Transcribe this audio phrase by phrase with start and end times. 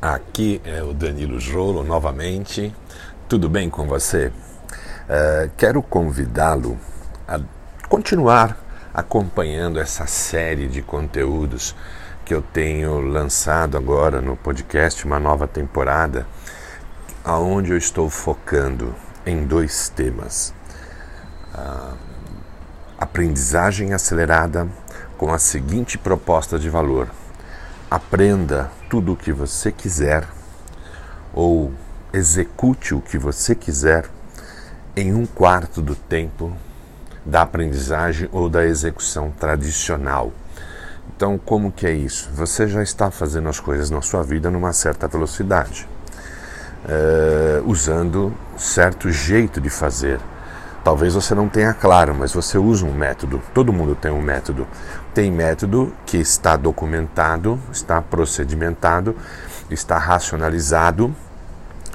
[0.00, 2.74] Aqui é o Danilo Jolo novamente.
[3.26, 4.26] Tudo bem com você?
[4.26, 6.78] Uh, quero convidá-lo
[7.26, 7.40] a
[7.88, 8.58] continuar
[8.92, 11.74] acompanhando essa série de conteúdos
[12.26, 16.26] que eu tenho lançado agora no podcast, uma nova temporada,
[17.24, 18.94] aonde eu estou focando
[19.24, 20.52] em dois temas:
[21.54, 21.96] uh,
[22.98, 24.68] aprendizagem acelerada
[25.16, 27.08] com a seguinte proposta de valor
[27.90, 30.26] aprenda tudo o que você quiser
[31.32, 31.72] ou
[32.12, 34.08] execute o que você quiser
[34.96, 36.56] em um quarto do tempo
[37.24, 40.32] da aprendizagem ou da execução tradicional.
[41.14, 42.30] Então, como que é isso?
[42.34, 45.88] Você já está fazendo as coisas na sua vida numa certa velocidade,
[46.84, 50.20] uh, usando certo jeito de fazer
[50.86, 53.42] Talvez você não tenha claro, mas você usa um método.
[53.52, 54.68] Todo mundo tem um método.
[55.12, 59.16] Tem método que está documentado, está procedimentado,
[59.68, 61.12] está racionalizado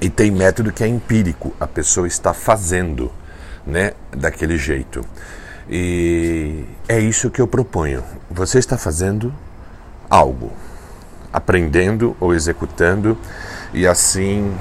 [0.02, 1.54] e tem método que é empírico.
[1.58, 3.10] A pessoa está fazendo,
[3.66, 5.06] né, daquele jeito.
[5.70, 8.04] E é isso que eu proponho.
[8.30, 9.34] Você está fazendo
[10.10, 10.52] algo,
[11.32, 13.18] aprendendo ou executando
[13.74, 14.54] e assim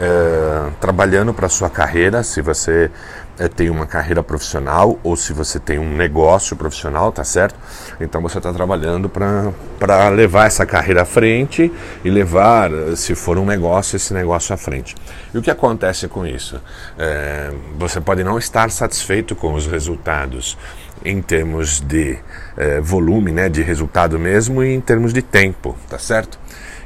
[0.00, 2.90] é, trabalhando para sua carreira, se você
[3.38, 7.54] é, tem uma carreira profissional ou se você tem um negócio profissional, tá certo?
[8.00, 11.72] Então você está trabalhando para levar essa carreira à frente
[12.04, 14.94] e levar, se for um negócio, esse negócio à frente.
[15.32, 16.60] E o que acontece com isso?
[16.98, 20.56] É, você pode não estar satisfeito com os resultados
[21.04, 22.18] em termos de
[22.56, 26.38] é, volume, né, de resultado mesmo, e em termos de tempo, tá certo?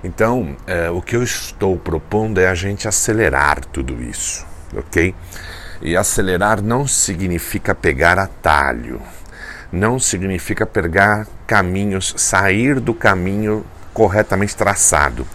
[0.04, 4.44] Então, é, o que eu estou propondo é a gente acelerar tudo isso,
[4.76, 5.14] ok?
[5.80, 9.00] E acelerar não significa pegar atalho,
[9.70, 13.64] não significa pegar caminhos, sair do caminho
[13.94, 15.26] corretamente traçado,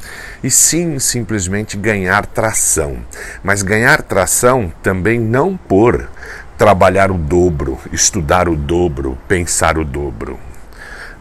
[0.44, 2.98] e sim simplesmente ganhar tração.
[3.44, 6.10] Mas ganhar tração também não por
[6.58, 10.47] trabalhar o dobro, estudar o dobro, pensar o dobro.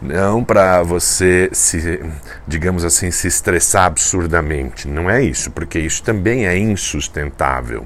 [0.01, 1.99] Não para você se,
[2.47, 4.87] digamos assim, se estressar absurdamente.
[4.87, 7.85] Não é isso, porque isso também é insustentável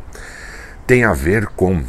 [0.92, 1.82] tem a ver com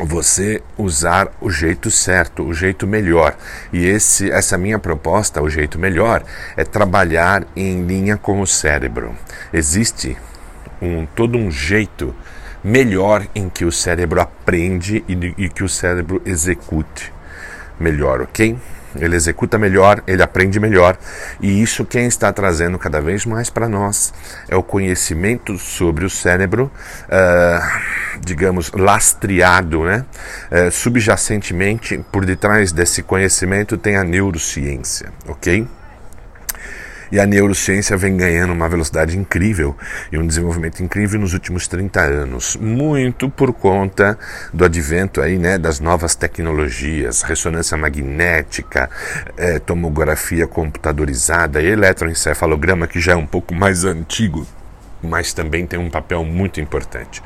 [0.00, 3.36] você usar o jeito certo, o jeito melhor.
[3.70, 6.24] E esse, essa minha proposta, o jeito melhor,
[6.56, 9.14] é trabalhar em linha com o cérebro.
[9.52, 10.16] Existe
[10.80, 12.14] um todo um jeito
[12.64, 17.12] melhor em que o cérebro aprende e, e que o cérebro execute
[17.78, 18.56] melhor, ok?
[18.96, 20.96] Ele executa melhor, ele aprende melhor,
[21.40, 24.12] e isso quem está trazendo cada vez mais para nós
[24.48, 26.70] é o conhecimento sobre o cérebro,
[27.08, 27.80] uh,
[28.20, 30.04] digamos, lastreado, né?
[30.50, 35.66] Uh, subjacentemente, por detrás desse conhecimento tem a neurociência, ok?
[37.12, 39.76] E a neurociência vem ganhando uma velocidade incrível
[40.10, 44.18] e um desenvolvimento incrível nos últimos 30 anos, muito por conta
[44.50, 48.88] do advento aí, né, das novas tecnologias, ressonância magnética,
[49.36, 54.46] é, tomografia computadorizada, eletroencefalograma, que já é um pouco mais antigo,
[55.02, 57.22] mas também tem um papel muito importante.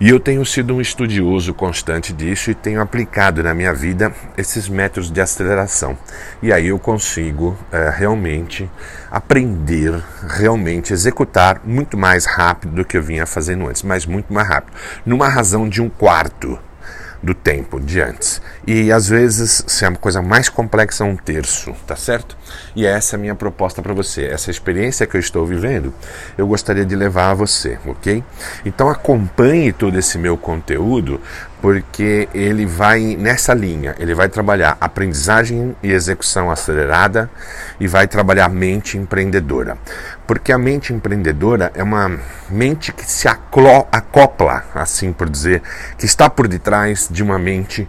[0.00, 4.68] E eu tenho sido um estudioso constante disso e tenho aplicado na minha vida esses
[4.68, 5.96] métodos de aceleração.
[6.42, 8.68] E aí eu consigo é, realmente
[9.10, 14.48] aprender, realmente executar muito mais rápido do que eu vinha fazendo antes, mas muito mais
[14.48, 14.74] rápido.
[15.06, 16.58] Numa razão de um quarto
[17.22, 18.42] do tempo de antes.
[18.66, 22.36] E às vezes, se é uma coisa mais complexa, um terço, tá certo?
[22.74, 24.26] E essa é a minha proposta para você.
[24.26, 25.92] Essa experiência que eu estou vivendo,
[26.36, 28.22] eu gostaria de levar a você, ok?
[28.64, 31.20] Então acompanhe todo esse meu conteúdo,
[31.64, 33.94] porque ele vai nessa linha.
[33.98, 37.30] Ele vai trabalhar aprendizagem e execução acelerada
[37.80, 39.78] e vai trabalhar mente empreendedora.
[40.26, 42.18] Porque a mente empreendedora é uma
[42.50, 45.62] mente que se acopla, assim por dizer,
[45.96, 47.88] que está por detrás de uma mente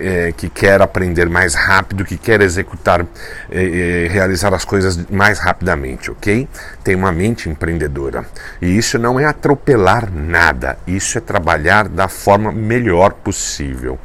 [0.00, 3.06] é, que quer aprender mais rápido, que quer executar,
[3.50, 3.62] é,
[4.08, 6.48] realizar as coisas mais rapidamente, ok?
[6.82, 8.24] Tem uma mente empreendedora.
[8.60, 13.98] E isso não é atropelar nada, isso é trabalhar da forma melhor possível.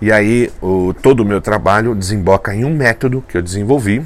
[0.00, 4.04] E aí, o, todo o meu trabalho desemboca em um método que eu desenvolvi,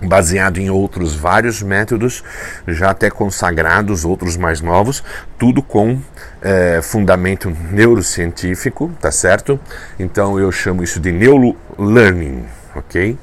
[0.00, 2.22] baseado em outros vários métodos,
[2.66, 5.02] já até consagrados, outros mais novos,
[5.38, 5.98] tudo com
[6.40, 9.58] é, fundamento neurocientífico, tá certo?
[9.98, 12.44] Então eu chamo isso de neurolearning,
[12.76, 13.18] ok?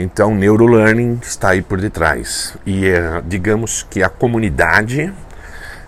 [0.00, 5.12] Então neurolearning está aí por detrás e é, digamos que a comunidade,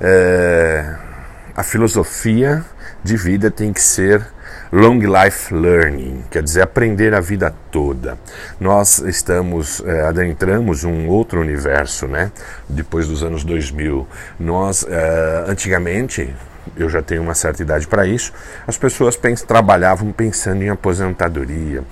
[0.01, 0.97] é,
[1.55, 2.65] a filosofia
[3.05, 4.27] de vida tem que ser
[4.73, 8.19] Long Life Learning, quer dizer, aprender a vida toda.
[8.59, 12.33] Nós estamos, é, adentramos um outro universo, né?
[12.69, 14.09] Depois dos anos 2000.
[14.41, 14.85] Nós,
[15.47, 16.35] antigamente,
[16.77, 18.33] eu já tenho uma certa idade para isso,
[18.67, 21.83] as pessoas pens trabalhavam pensando em aposentadoria,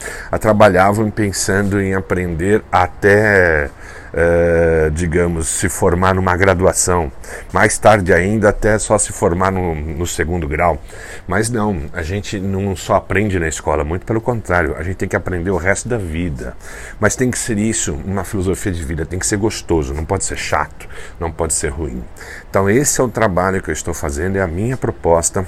[0.41, 3.71] trabalhavam pensando em aprender até
[4.13, 7.11] é, digamos, se formar numa graduação,
[7.53, 10.81] mais tarde ainda até só se formar no, no, segundo grau.
[11.27, 15.09] Mas não, a gente não só aprende na escola, muito pelo contrário, a gente tem
[15.09, 16.57] que aprender o resto da vida.
[17.01, 20.25] Mas tem que ser isso, uma filosofia de vida, tem que ser gostoso, não pode
[20.25, 20.89] ser chato,
[21.19, 22.03] não pode ser ruim.
[22.49, 25.47] Então esse é o trabalho que eu estou fazendo, é a minha proposta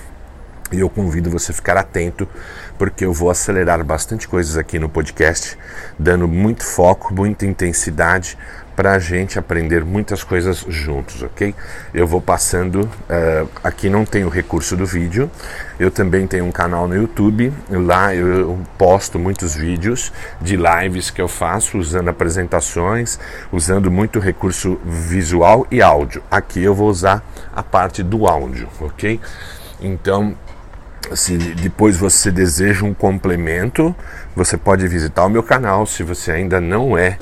[0.72, 2.28] e eu convido você a ficar atento,
[2.78, 5.58] porque eu vou acelerar bastante coisas aqui no podcast,
[5.98, 8.36] dando muito foco, muita intensidade
[8.80, 11.54] para a gente aprender muitas coisas juntos, ok?
[11.92, 15.30] Eu vou passando, uh, aqui não tem o recurso do vídeo,
[15.78, 21.20] eu também tenho um canal no YouTube, lá eu posto muitos vídeos de lives que
[21.20, 23.18] eu faço usando apresentações,
[23.52, 26.22] usando muito recurso visual e áudio.
[26.30, 27.22] Aqui eu vou usar
[27.54, 29.20] a parte do áudio, ok?
[29.78, 30.34] Então,
[31.14, 33.94] se depois você deseja um complemento,
[34.34, 35.86] você pode visitar o meu canal.
[35.86, 37.18] Se você ainda não é,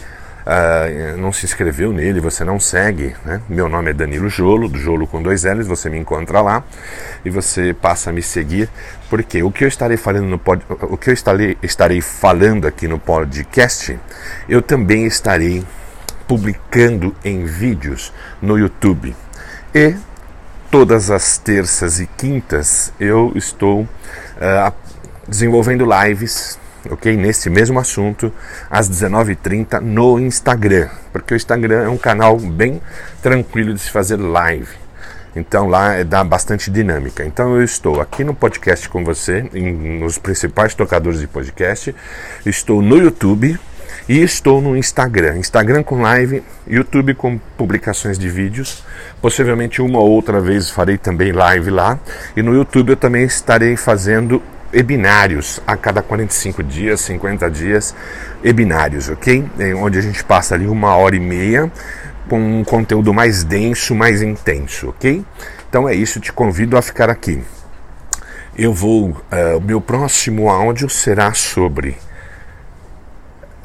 [0.46, 3.40] uh, não se inscreveu nele, você não segue, né?
[3.48, 6.64] Meu nome é Danilo Jolo, do Jolo com dois L's, você me encontra lá
[7.24, 8.68] e você passa a me seguir,
[9.08, 12.86] porque o que eu estarei falando no pod, o que eu estarei, estarei falando aqui
[12.86, 13.98] no podcast,
[14.48, 15.64] eu também estarei
[16.26, 19.16] publicando em vídeos no YouTube.
[19.74, 19.94] E
[20.70, 24.72] todas as terças e quintas eu estou uh,
[25.26, 26.58] desenvolvendo lives,
[26.90, 27.16] ok?
[27.16, 28.32] Nesse mesmo assunto,
[28.70, 32.80] às 19h30 no Instagram, porque o Instagram é um canal bem
[33.22, 34.68] tranquilo de se fazer live.
[35.34, 37.24] Então lá é, dá bastante dinâmica.
[37.24, 41.94] Então eu estou aqui no podcast com você, em, nos principais tocadores de podcast,
[42.44, 43.58] estou no YouTube
[44.08, 45.38] e estou no Instagram.
[45.38, 48.84] Instagram com live, YouTube com publicações de vídeos.
[49.20, 51.98] Possivelmente uma ou outra vez farei também live lá.
[52.36, 54.42] E no YouTube eu também estarei fazendo
[54.72, 57.94] webinários a cada 45 dias, 50 dias,
[58.44, 59.44] webinários, ok?
[59.76, 61.70] Onde a gente passa ali uma hora e meia
[62.28, 65.24] com um conteúdo mais denso, mais intenso, ok?
[65.68, 67.42] Então é isso, te convido a ficar aqui.
[68.56, 71.96] Eu vou, uh, o meu próximo áudio será sobre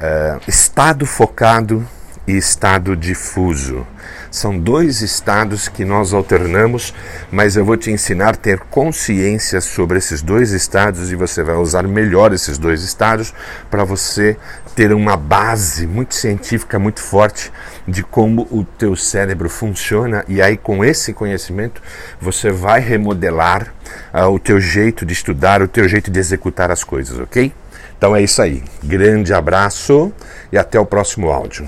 [0.04, 1.86] uh, estado focado
[2.26, 3.86] e estado difuso.
[4.30, 6.92] São dois estados que nós alternamos,
[7.30, 11.54] mas eu vou te ensinar a ter consciência sobre esses dois estados e você vai
[11.54, 13.32] usar melhor esses dois estados
[13.70, 14.36] para você
[14.74, 17.52] ter uma base muito científica, muito forte
[17.86, 21.80] de como o teu cérebro funciona e aí com esse conhecimento
[22.20, 23.72] você vai remodelar
[24.12, 27.52] uh, o teu jeito de estudar, o teu jeito de executar as coisas, ok?
[27.96, 28.62] Então é isso aí.
[28.82, 30.12] Grande abraço
[30.52, 31.66] e até o próximo áudio.